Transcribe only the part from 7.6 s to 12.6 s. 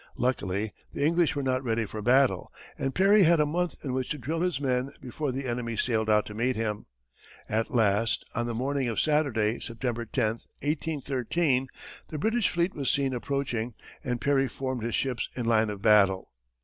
last, on the morning of Saturday, September 10, 1813, the British